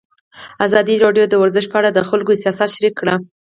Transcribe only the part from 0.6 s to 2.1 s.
ازادي راډیو د ورزش په اړه د